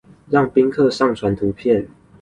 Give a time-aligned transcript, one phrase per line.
[0.31, 1.87] 讓賓客上傳圖片